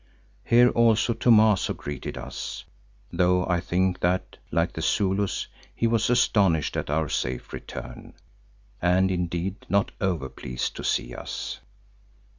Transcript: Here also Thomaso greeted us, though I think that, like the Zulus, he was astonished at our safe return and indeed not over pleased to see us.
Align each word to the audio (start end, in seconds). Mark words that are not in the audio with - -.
Here 0.43 0.69
also 0.69 1.13
Thomaso 1.13 1.75
greeted 1.75 2.17
us, 2.17 2.63
though 3.13 3.45
I 3.45 3.59
think 3.59 3.99
that, 3.99 4.37
like 4.49 4.73
the 4.73 4.81
Zulus, 4.81 5.45
he 5.75 5.85
was 5.85 6.09
astonished 6.09 6.75
at 6.75 6.89
our 6.89 7.07
safe 7.07 7.53
return 7.53 8.15
and 8.81 9.11
indeed 9.11 9.57
not 9.69 9.91
over 10.01 10.27
pleased 10.27 10.75
to 10.77 10.83
see 10.83 11.13
us. 11.13 11.59